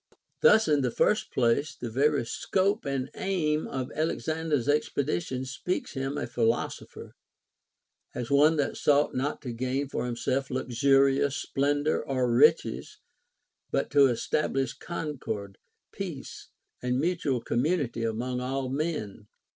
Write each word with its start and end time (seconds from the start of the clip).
9. 0.41 0.51
Thus, 0.51 0.67
in 0.67 0.81
the 0.81 0.89
first 0.89 1.31
place, 1.31 1.75
the 1.75 1.87
very 1.91 2.25
scope 2.25 2.85
and 2.85 3.11
aim 3.13 3.67
of 3.67 3.91
Alexander's 3.91 4.67
expedition 4.67 5.45
speaks 5.45 5.93
him 5.93 6.17
a 6.17 6.25
philosopher, 6.25 7.11
as 8.15 8.31
one 8.31 8.55
that 8.55 8.75
sought 8.77 9.13
not 9.13 9.43
to 9.43 9.53
gain 9.53 9.87
for 9.89 10.07
himself 10.07 10.49
luxurious 10.49 11.35
splendor 11.37 12.03
or 12.03 12.33
riches, 12.33 12.97
but 13.69 13.91
to 13.91 14.07
establish 14.07 14.73
concord, 14.73 15.59
peace, 15.91 16.47
and 16.81 16.99
mutual 16.99 17.39
commu 17.39 17.77
nity 17.79 18.09
among 18.09 18.39
all 18.39 18.69
men. 18.69 19.27